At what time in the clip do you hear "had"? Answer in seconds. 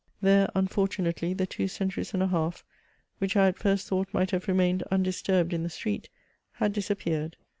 6.53-6.73